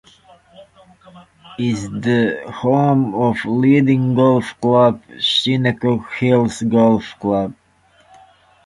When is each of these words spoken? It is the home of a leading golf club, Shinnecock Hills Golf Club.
It 1.59 1.63
is 1.63 1.87
the 1.91 2.41
home 2.51 3.13
of 3.13 3.37
a 3.45 3.51
leading 3.51 4.15
golf 4.15 4.59
club, 4.59 4.99
Shinnecock 5.19 6.11
Hills 6.13 6.63
Golf 6.63 7.03
Club. 7.19 7.53